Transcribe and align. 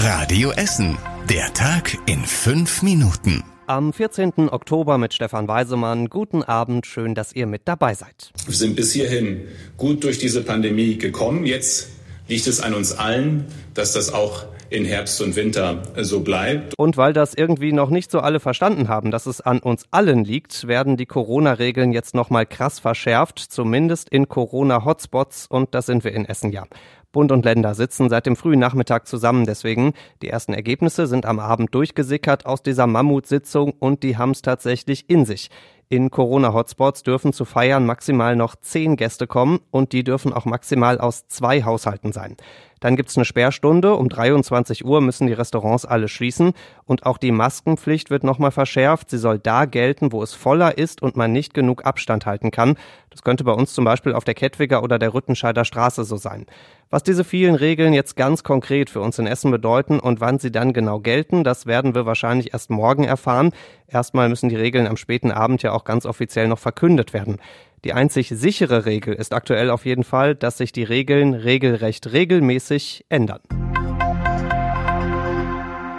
Radio 0.00 0.52
Essen. 0.52 0.96
Der 1.28 1.52
Tag 1.54 1.98
in 2.06 2.24
fünf 2.24 2.82
Minuten. 2.82 3.42
Am 3.66 3.92
14. 3.92 4.48
Oktober 4.48 4.96
mit 4.96 5.12
Stefan 5.12 5.48
Weisemann. 5.48 6.08
Guten 6.08 6.44
Abend, 6.44 6.86
schön, 6.86 7.16
dass 7.16 7.32
ihr 7.32 7.48
mit 7.48 7.62
dabei 7.64 7.94
seid. 7.94 8.30
Wir 8.46 8.54
sind 8.54 8.76
bis 8.76 8.92
hierhin 8.92 9.48
gut 9.76 10.04
durch 10.04 10.18
diese 10.18 10.44
Pandemie 10.44 10.98
gekommen. 10.98 11.46
Jetzt 11.46 11.88
liegt 12.28 12.46
es 12.46 12.60
an 12.60 12.74
uns 12.74 12.92
allen, 12.92 13.46
dass 13.74 13.92
das 13.92 14.12
auch 14.12 14.44
in 14.70 14.84
Herbst 14.84 15.20
und 15.22 15.36
Winter 15.36 15.82
so 15.96 16.20
bleibt. 16.20 16.74
Und 16.78 16.96
weil 16.96 17.12
das 17.12 17.34
irgendwie 17.34 17.72
noch 17.72 17.90
nicht 17.90 18.10
so 18.10 18.20
alle 18.20 18.40
verstanden 18.40 18.88
haben, 18.88 19.10
dass 19.10 19.26
es 19.26 19.40
an 19.40 19.58
uns 19.58 19.84
allen 19.90 20.24
liegt, 20.24 20.66
werden 20.68 20.96
die 20.96 21.06
Corona-Regeln 21.06 21.92
jetzt 21.92 22.14
nochmal 22.14 22.46
krass 22.46 22.78
verschärft, 22.78 23.38
zumindest 23.38 24.08
in 24.08 24.28
Corona-Hotspots 24.28 25.46
und 25.46 25.74
das 25.74 25.86
sind 25.86 26.04
wir 26.04 26.12
in 26.12 26.24
Essen 26.24 26.52
ja. 26.52 26.64
Bund 27.10 27.32
und 27.32 27.44
Länder 27.44 27.74
sitzen 27.74 28.10
seit 28.10 28.26
dem 28.26 28.36
frühen 28.36 28.60
Nachmittag 28.60 29.06
zusammen 29.06 29.46
deswegen. 29.46 29.94
Die 30.20 30.28
ersten 30.28 30.52
Ergebnisse 30.52 31.06
sind 31.06 31.24
am 31.24 31.38
Abend 31.38 31.74
durchgesickert 31.74 32.44
aus 32.44 32.62
dieser 32.62 32.86
Mammutsitzung 32.86 33.72
und 33.78 34.02
die 34.02 34.18
haben 34.18 34.32
es 34.32 34.42
tatsächlich 34.42 35.08
in 35.08 35.24
sich. 35.24 35.48
In 35.90 36.10
Corona-Hotspots 36.10 37.02
dürfen 37.02 37.32
zu 37.32 37.46
feiern 37.46 37.86
maximal 37.86 38.36
noch 38.36 38.56
zehn 38.56 38.96
Gäste 38.96 39.26
kommen 39.26 39.60
und 39.70 39.94
die 39.94 40.04
dürfen 40.04 40.34
auch 40.34 40.44
maximal 40.44 40.98
aus 40.98 41.28
zwei 41.28 41.62
Haushalten 41.64 42.12
sein. 42.12 42.36
Dann 42.80 42.96
gibt's 42.96 43.16
eine 43.16 43.24
Sperrstunde. 43.24 43.94
Um 43.94 44.08
23 44.08 44.84
Uhr 44.84 45.00
müssen 45.00 45.26
die 45.26 45.32
Restaurants 45.32 45.84
alle 45.84 46.08
schließen. 46.08 46.52
Und 46.84 47.06
auch 47.06 47.18
die 47.18 47.32
Maskenpflicht 47.32 48.10
wird 48.10 48.24
nochmal 48.24 48.50
verschärft. 48.50 49.10
Sie 49.10 49.18
soll 49.18 49.38
da 49.38 49.64
gelten, 49.64 50.12
wo 50.12 50.22
es 50.22 50.34
voller 50.34 50.78
ist 50.78 51.02
und 51.02 51.16
man 51.16 51.32
nicht 51.32 51.54
genug 51.54 51.84
Abstand 51.84 52.26
halten 52.26 52.50
kann. 52.50 52.76
Das 53.10 53.22
könnte 53.22 53.44
bei 53.44 53.52
uns 53.52 53.72
zum 53.72 53.84
Beispiel 53.84 54.14
auf 54.14 54.24
der 54.24 54.34
Kettwiger 54.34 54.82
oder 54.82 54.98
der 54.98 55.14
Rüttenscheider 55.14 55.64
Straße 55.64 56.04
so 56.04 56.16
sein. 56.16 56.46
Was 56.90 57.02
diese 57.02 57.24
vielen 57.24 57.54
Regeln 57.54 57.92
jetzt 57.92 58.16
ganz 58.16 58.42
konkret 58.42 58.88
für 58.88 59.00
uns 59.00 59.18
in 59.18 59.26
Essen 59.26 59.50
bedeuten 59.50 60.00
und 60.00 60.20
wann 60.20 60.38
sie 60.38 60.50
dann 60.50 60.72
genau 60.72 61.00
gelten, 61.00 61.44
das 61.44 61.66
werden 61.66 61.94
wir 61.94 62.06
wahrscheinlich 62.06 62.54
erst 62.54 62.70
morgen 62.70 63.04
erfahren. 63.04 63.52
Erstmal 63.88 64.28
müssen 64.28 64.48
die 64.48 64.56
Regeln 64.56 64.86
am 64.86 64.96
späten 64.96 65.30
Abend 65.30 65.62
ja 65.62 65.72
auch 65.72 65.84
ganz 65.84 66.06
offiziell 66.06 66.48
noch 66.48 66.58
verkündet 66.58 67.12
werden. 67.12 67.38
Die 67.88 67.94
einzig 67.94 68.28
sichere 68.28 68.84
Regel 68.84 69.14
ist 69.14 69.32
aktuell 69.32 69.70
auf 69.70 69.86
jeden 69.86 70.04
Fall, 70.04 70.34
dass 70.34 70.58
sich 70.58 70.72
die 70.72 70.82
Regeln 70.82 71.32
regelrecht 71.32 72.12
regelmäßig 72.12 73.06
ändern. 73.08 73.40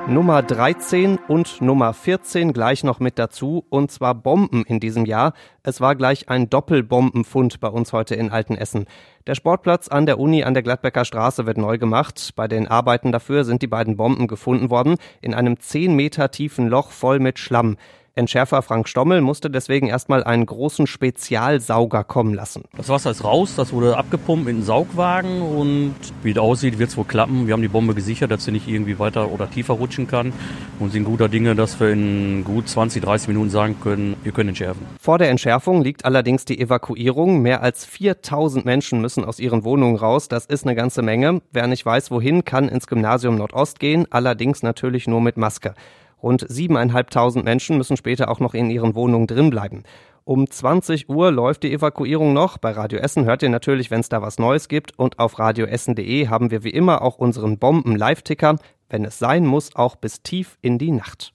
Nummer 0.08 0.44
13 0.44 1.18
und 1.28 1.62
Nummer 1.64 1.96
14 1.96 2.54
gleich 2.54 2.84
noch 2.84 3.00
mit 3.00 3.18
dazu, 3.18 3.66
und 3.70 3.90
zwar 3.90 4.14
Bomben 4.14 4.66
in 4.66 4.80
diesem 4.80 5.06
Jahr. 5.06 5.34
Es 5.64 5.82
war 5.82 5.96
gleich 5.96 6.30
ein 6.30 6.48
Doppelbombenfund 6.48 7.60
bei 7.60 7.70
uns 7.70 7.92
heute 7.92 8.14
in 8.14 8.30
Altenessen. 8.30 8.86
Der 9.26 9.34
Sportplatz 9.34 9.88
an 9.88 10.06
der 10.06 10.20
Uni 10.20 10.44
an 10.44 10.54
der 10.54 10.62
Gladbecker 10.62 11.06
Straße 11.06 11.48
wird 11.48 11.58
neu 11.58 11.80
gemacht. 11.80 12.34
Bei 12.36 12.48
den 12.48 12.68
Arbeiten 12.68 13.12
dafür 13.12 13.46
sind 13.46 13.64
die 13.64 13.68
beiden 13.68 13.98
Bomben 13.98 14.28
gefunden 14.28 14.70
worden, 14.70 14.98
in 15.22 15.34
einem 15.34 15.60
10 15.60 15.96
Meter 15.96 16.30
tiefen 16.30 16.68
Loch 16.68 16.92
voll 16.92 17.18
mit 17.18 17.40
Schlamm. 17.40 17.78
Entschärfer 18.20 18.62
Frank 18.62 18.88
Stommel 18.88 19.22
musste 19.22 19.50
deswegen 19.50 19.88
erstmal 19.88 20.24
einen 20.24 20.46
großen 20.46 20.86
Spezialsauger 20.86 22.04
kommen 22.04 22.34
lassen. 22.34 22.64
Das 22.78 22.90
Wasser 22.90 23.12
ist 23.12 23.24
raus, 23.24 23.56
das 23.56 23.74
wurde 23.74 23.98
abgepumpt 23.98 24.46
mit 24.46 24.56
einem 24.56 24.64
Saugwagen 24.64 25.42
und 25.42 25.96
wie 26.22 26.32
es 26.32 26.38
aussieht, 26.38 26.78
wird 26.78 26.90
es 26.90 26.98
wohl 26.98 27.06
klappen. 27.06 27.48
Wir 27.48 27.54
haben 27.54 27.62
die 27.62 27.68
Bombe 27.68 27.96
gesichert, 27.96 28.30
dass 28.30 28.46
sie 28.46 28.52
nicht 28.52 28.68
irgendwie 28.68 29.00
weiter 29.00 29.32
oder 29.32 29.50
tiefer 29.50 29.74
rutschen 29.74 30.06
kann 30.06 30.34
und 30.80 30.92
sind 30.92 31.06
guter 31.06 31.30
Dinge, 31.30 31.56
dass 31.56 31.80
wir 31.80 31.90
in 31.90 32.44
gut 32.44 32.68
20, 32.68 33.02
30 33.02 33.30
Minuten 33.30 33.50
sagen 33.50 33.78
können, 33.82 34.16
wir 34.24 34.32
können 34.32 34.50
entschärfen. 34.50 34.86
Vor 35.00 35.18
der 35.18 35.30
Entschärfung 35.30 35.82
liegt 35.82 36.06
allerdings 36.06 36.46
die 36.46 36.60
Evakuierung. 36.60 37.42
Mehr 37.42 37.64
als 37.64 37.86
4000 37.86 38.66
Menschen 38.66 39.02
müssen 39.02 39.24
aus 39.24 39.40
ihren 39.40 39.64
Wohnungen 39.64 39.96
raus. 39.96 40.28
Das 40.28 40.46
ist 40.46 40.66
eine 40.66 40.76
ganze 40.76 41.02
Menge. 41.02 41.42
Wer 41.52 41.68
nicht 41.68 41.86
weiß, 41.86 42.12
wohin, 42.12 42.44
kann 42.44 42.68
ins 42.68 42.88
Gymnasium 42.88 43.36
Nordost 43.36 43.80
gehen, 43.80 44.06
allerdings 44.12 44.62
natürlich 44.62 45.08
nur 45.08 45.22
mit 45.22 45.38
Maske. 45.38 45.74
Rund 46.22 46.46
siebeneinhalbtausend 46.48 47.46
Menschen 47.46 47.78
müssen 47.78 47.98
später 47.98 48.30
auch 48.30 48.40
noch 48.40 48.54
in 48.54 48.70
ihren 48.70 48.96
Wohnungen 48.96 49.28
drinbleiben. 49.28 49.84
Um 50.26 50.50
20 50.50 51.10
Uhr 51.10 51.32
läuft 51.32 51.64
die 51.64 51.74
Evakuierung 51.74 52.34
noch. 52.34 52.60
Bei 52.60 52.72
Radio 52.72 53.00
Essen 53.00 53.26
hört 53.26 53.42
ihr 53.42 53.50
natürlich, 53.50 53.90
wenn 53.90 54.02
es 54.02 54.10
da 54.10 54.22
was 54.22 54.38
Neues 54.38 54.68
gibt. 54.68 54.98
Und 55.00 55.18
auf 55.18 55.40
radioessen.de 55.40 56.28
haben 56.28 56.52
wir 56.52 56.64
wie 56.64 56.70
immer 56.70 57.02
auch 57.02 57.18
unseren 57.18 57.58
Bomben-Live-Ticker. 57.58 58.58
Wenn 58.90 59.06
es 59.06 59.18
sein 59.18 59.46
muss, 59.46 59.76
auch 59.76 59.96
bis 59.96 60.22
tief 60.22 60.58
in 60.62 60.78
die 60.78 60.92
Nacht. 60.92 61.34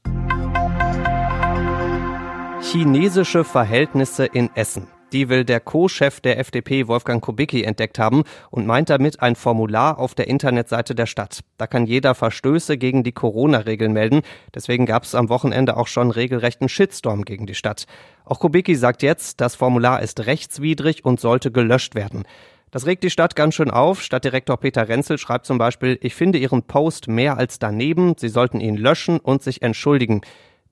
Chinesische 2.60 3.42
Verhältnisse 3.42 4.26
in 4.26 4.48
Essen. 4.54 4.86
Die 5.14 5.28
will 5.28 5.44
der 5.44 5.60
Co-Chef 5.60 6.20
der 6.20 6.40
FDP 6.40 6.88
Wolfgang 6.88 7.22
Kubicki 7.22 7.62
entdeckt 7.62 8.00
haben 8.00 8.24
und 8.50 8.66
meint 8.66 8.90
damit 8.90 9.22
ein 9.22 9.36
Formular 9.36 10.00
auf 10.00 10.16
der 10.16 10.26
Internetseite 10.26 10.96
der 10.96 11.06
Stadt. 11.06 11.44
Da 11.56 11.68
kann 11.68 11.86
jeder 11.86 12.16
Verstöße 12.16 12.76
gegen 12.76 13.04
die 13.04 13.12
Corona-Regeln 13.12 13.92
melden. 13.92 14.22
Deswegen 14.56 14.86
gab 14.86 15.04
es 15.04 15.14
am 15.14 15.28
Wochenende 15.28 15.76
auch 15.76 15.86
schon 15.86 16.10
regelrechten 16.10 16.68
Shitstorm 16.68 17.24
gegen 17.24 17.46
die 17.46 17.54
Stadt. 17.54 17.86
Auch 18.24 18.40
Kubicki 18.40 18.74
sagt 18.74 19.04
jetzt, 19.04 19.40
das 19.40 19.54
Formular 19.54 20.02
ist 20.02 20.26
rechtswidrig 20.26 21.04
und 21.04 21.20
sollte 21.20 21.52
gelöscht 21.52 21.94
werden. 21.94 22.24
Das 22.72 22.84
regt 22.84 23.04
die 23.04 23.10
Stadt 23.10 23.36
ganz 23.36 23.54
schön 23.54 23.70
auf. 23.70 24.02
Stadtdirektor 24.02 24.56
Peter 24.56 24.88
Renzel 24.88 25.16
schreibt 25.16 25.46
zum 25.46 25.58
Beispiel, 25.58 25.96
ich 26.02 26.16
finde 26.16 26.38
Ihren 26.40 26.64
Post 26.64 27.06
mehr 27.06 27.38
als 27.38 27.60
daneben. 27.60 28.14
Sie 28.18 28.28
sollten 28.28 28.58
ihn 28.58 28.76
löschen 28.76 29.20
und 29.20 29.44
sich 29.44 29.62
entschuldigen. 29.62 30.22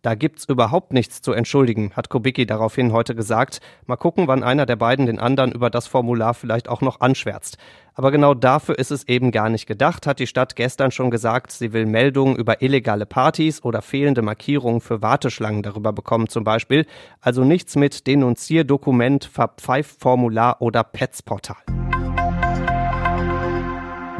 Da 0.02 0.16
gibt's 0.16 0.46
überhaupt 0.46 0.92
nichts 0.92 1.22
zu 1.22 1.32
entschuldigen, 1.32 1.92
hat 1.94 2.08
Kubicki 2.08 2.44
daraufhin 2.44 2.92
heute 2.92 3.14
gesagt. 3.14 3.60
Mal 3.86 3.94
gucken, 3.94 4.26
wann 4.26 4.42
einer 4.42 4.66
der 4.66 4.74
beiden 4.74 5.06
den 5.06 5.20
anderen 5.20 5.52
über 5.52 5.70
das 5.70 5.86
Formular 5.86 6.34
vielleicht 6.34 6.68
auch 6.68 6.80
noch 6.80 7.00
anschwärzt. 7.00 7.56
Aber 7.94 8.10
genau 8.10 8.34
dafür 8.34 8.76
ist 8.78 8.90
es 8.90 9.06
eben 9.06 9.30
gar 9.30 9.48
nicht 9.48 9.66
gedacht, 9.66 10.08
hat 10.08 10.18
die 10.18 10.26
Stadt 10.26 10.56
gestern 10.56 10.90
schon 10.90 11.12
gesagt. 11.12 11.52
Sie 11.52 11.72
will 11.72 11.86
Meldungen 11.86 12.34
über 12.34 12.62
illegale 12.62 13.06
Partys 13.06 13.62
oder 13.62 13.80
fehlende 13.80 14.22
Markierungen 14.22 14.80
für 14.80 15.02
Warteschlangen 15.02 15.62
darüber 15.62 15.92
bekommen 15.92 16.28
zum 16.28 16.42
Beispiel. 16.42 16.84
Also 17.20 17.44
nichts 17.44 17.76
mit 17.76 18.08
Denunzierdokument, 18.08 19.24
Verpfeifformular 19.24 20.60
oder 20.60 20.82
Petsportal. 20.82 21.81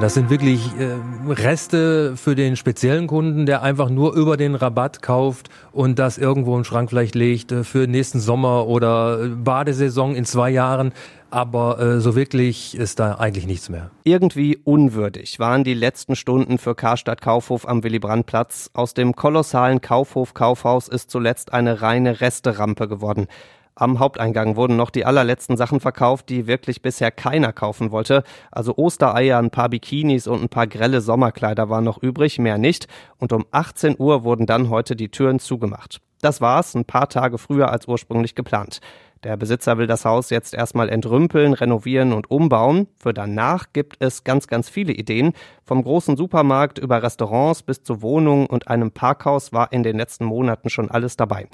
Das 0.02 0.14
sind 0.14 0.30
wirklich 0.30 0.60
äh, 0.80 1.30
Reste 1.30 2.16
für 2.16 2.34
den 2.34 2.56
speziellen 2.56 3.06
Kunden, 3.06 3.46
der 3.46 3.62
einfach 3.62 3.88
nur 3.88 4.14
über 4.14 4.36
den 4.36 4.56
Rabatt 4.56 5.00
kauft 5.00 5.48
und 5.70 6.00
das 6.00 6.18
irgendwo 6.18 6.56
im 6.56 6.64
Schrank 6.64 6.90
vielleicht 6.90 7.14
legt 7.14 7.52
äh, 7.52 7.62
für 7.62 7.86
nächsten 7.86 8.18
Sommer 8.18 8.66
oder 8.66 9.28
Badesaison 9.28 10.16
in 10.16 10.24
zwei 10.24 10.50
Jahren. 10.50 10.92
Aber 11.30 11.78
äh, 11.78 12.00
so 12.00 12.16
wirklich 12.16 12.76
ist 12.76 12.98
da 12.98 13.14
eigentlich 13.14 13.46
nichts 13.46 13.68
mehr. 13.68 13.92
Irgendwie 14.02 14.58
unwürdig 14.64 15.38
waren 15.38 15.62
die 15.62 15.72
letzten 15.72 16.16
Stunden 16.16 16.58
für 16.58 16.74
Karstadt 16.74 17.20
Kaufhof 17.20 17.68
am 17.68 17.84
Willy-Brandt-Platz. 17.84 18.70
Aus 18.74 18.94
dem 18.94 19.14
kolossalen 19.14 19.80
Kaufhof 19.80 20.34
Kaufhaus 20.34 20.88
ist 20.88 21.12
zuletzt 21.12 21.52
eine 21.52 21.80
reine 21.80 22.20
Resterampe 22.20 22.88
geworden. 22.88 23.28
Am 23.74 23.98
Haupteingang 23.98 24.56
wurden 24.56 24.76
noch 24.76 24.90
die 24.90 25.06
allerletzten 25.06 25.56
Sachen 25.56 25.80
verkauft, 25.80 26.28
die 26.28 26.46
wirklich 26.46 26.82
bisher 26.82 27.10
keiner 27.10 27.52
kaufen 27.52 27.90
wollte. 27.90 28.22
Also 28.50 28.76
Ostereier, 28.76 29.38
ein 29.38 29.50
paar 29.50 29.70
Bikinis 29.70 30.26
und 30.26 30.42
ein 30.42 30.48
paar 30.50 30.66
grelle 30.66 31.00
Sommerkleider 31.00 31.70
waren 31.70 31.84
noch 31.84 32.02
übrig, 32.02 32.38
mehr 32.38 32.58
nicht. 32.58 32.86
Und 33.18 33.32
um 33.32 33.46
18 33.50 33.96
Uhr 33.98 34.24
wurden 34.24 34.46
dann 34.46 34.68
heute 34.68 34.94
die 34.94 35.08
Türen 35.08 35.38
zugemacht. 35.38 36.00
Das 36.20 36.40
war's, 36.40 36.74
ein 36.74 36.84
paar 36.84 37.08
Tage 37.08 37.38
früher 37.38 37.70
als 37.70 37.88
ursprünglich 37.88 38.34
geplant. 38.34 38.80
Der 39.24 39.36
Besitzer 39.36 39.78
will 39.78 39.86
das 39.86 40.04
Haus 40.04 40.30
jetzt 40.30 40.52
erstmal 40.52 40.88
entrümpeln, 40.88 41.52
renovieren 41.52 42.12
und 42.12 42.30
umbauen. 42.30 42.88
Für 42.96 43.14
danach 43.14 43.66
gibt 43.72 43.96
es 44.00 44.24
ganz, 44.24 44.48
ganz 44.48 44.68
viele 44.68 44.92
Ideen. 44.92 45.32
Vom 45.64 45.82
großen 45.82 46.16
Supermarkt 46.16 46.78
über 46.78 47.02
Restaurants 47.02 47.62
bis 47.62 47.84
zu 47.84 48.02
Wohnungen 48.02 48.46
und 48.46 48.66
einem 48.66 48.90
Parkhaus 48.90 49.52
war 49.52 49.72
in 49.72 49.84
den 49.84 49.96
letzten 49.96 50.24
Monaten 50.24 50.70
schon 50.70 50.90
alles 50.90 51.16
dabei. 51.16 51.46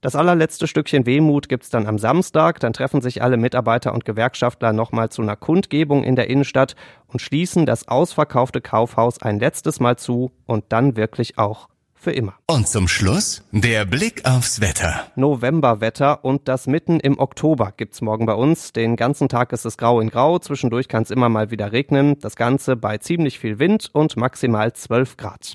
Das 0.00 0.14
allerletzte 0.14 0.66
Stückchen 0.66 1.06
Wehmut 1.06 1.48
gibt's 1.48 1.70
dann 1.70 1.86
am 1.86 1.98
Samstag. 1.98 2.60
Dann 2.60 2.72
treffen 2.72 3.00
sich 3.00 3.22
alle 3.22 3.36
Mitarbeiter 3.36 3.94
und 3.94 4.04
Gewerkschaftler 4.04 4.72
nochmal 4.72 5.08
zu 5.08 5.22
einer 5.22 5.36
Kundgebung 5.36 6.04
in 6.04 6.16
der 6.16 6.28
Innenstadt 6.28 6.76
und 7.06 7.20
schließen 7.20 7.66
das 7.66 7.88
ausverkaufte 7.88 8.60
Kaufhaus 8.60 9.20
ein 9.20 9.38
letztes 9.38 9.80
Mal 9.80 9.96
zu 9.96 10.32
und 10.44 10.64
dann 10.68 10.96
wirklich 10.96 11.38
auch 11.38 11.68
für 11.94 12.12
immer. 12.12 12.34
Und 12.46 12.68
zum 12.68 12.86
Schluss 12.86 13.42
der 13.50 13.84
Blick 13.84 14.24
aufs 14.24 14.60
Wetter. 14.60 15.06
Novemberwetter 15.16 16.24
und 16.24 16.46
das 16.46 16.66
mitten 16.66 17.00
im 17.00 17.18
Oktober 17.18 17.72
gibt's 17.76 18.00
morgen 18.00 18.26
bei 18.26 18.34
uns. 18.34 18.72
Den 18.72 18.96
ganzen 18.96 19.28
Tag 19.28 19.52
ist 19.52 19.64
es 19.64 19.76
grau 19.76 20.00
in 20.00 20.10
grau. 20.10 20.38
Zwischendurch 20.38 20.88
kann 20.88 21.02
es 21.02 21.10
immer 21.10 21.28
mal 21.28 21.50
wieder 21.50 21.72
regnen. 21.72 22.18
Das 22.20 22.36
Ganze 22.36 22.76
bei 22.76 22.98
ziemlich 22.98 23.38
viel 23.38 23.58
Wind 23.58 23.90
und 23.92 24.16
maximal 24.16 24.72
12 24.72 25.16
Grad. 25.16 25.54